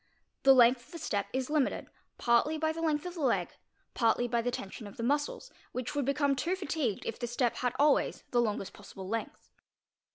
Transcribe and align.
The 0.41 0.53
length 0.55 0.87
of 0.87 0.93
the: 0.93 0.97
step 0.97 1.27
is 1.31 1.51
limited, 1.51 1.85
partly 2.17 2.57
by 2.57 2.71
the 2.71 2.81
length 2.81 3.05
of 3.05 3.13
the 3.13 3.21
leg, 3.21 3.49
partly 3.93 4.27
by 4.27 4.41
the 4.41 4.49
tensi 4.49 4.55
| 4.81 4.81
RUNNING 4.81 4.93
513; 4.93 4.93
of 4.93 4.97
the 4.97 5.03
muscles, 5.03 5.51
which 5.73 5.93
would 5.93 6.05
become 6.05 6.35
too 6.35 6.55
fatigued 6.55 7.05
if 7.05 7.19
the 7.19 7.27
step 7.27 7.57
had 7.57 7.75
always} 7.77 8.23
the 8.31 8.41
longest 8.41 8.73
possible 8.73 9.07
length. 9.07 9.51